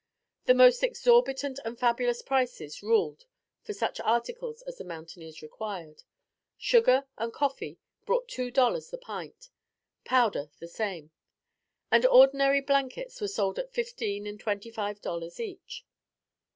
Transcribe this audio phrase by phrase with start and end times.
[0.45, 3.25] The most exorbitant and fabulous prices ruled
[3.61, 6.01] for such articles as the mountaineers required.
[6.57, 9.49] Sugar and coffee brought two dollars the pint;
[10.03, 11.11] powder, the same;
[11.91, 15.85] and ordinary blankets were sold at fifteen and twenty five dollars each.